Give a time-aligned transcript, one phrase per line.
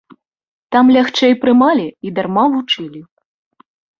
[0.75, 3.01] Там лягчэй прымалі і дарма вучылі.